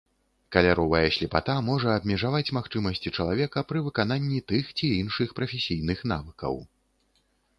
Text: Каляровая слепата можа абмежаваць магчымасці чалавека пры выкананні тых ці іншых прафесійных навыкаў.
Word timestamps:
Каляровая 0.55 1.09
слепата 1.15 1.55
можа 1.67 1.89
абмежаваць 1.97 2.53
магчымасці 2.57 3.11
чалавека 3.17 3.63
пры 3.71 3.83
выкананні 3.87 4.39
тых 4.53 4.71
ці 4.79 4.87
іншых 5.01 5.37
прафесійных 5.41 5.99
навыкаў. 6.13 6.55